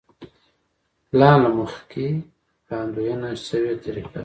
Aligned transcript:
پلان 1.09 1.37
له 1.43 1.49
مخکې 1.57 2.05
وړاندوينه 2.65 3.29
شوې 3.47 3.73
طریقه 3.83 4.09
ده. 4.13 4.19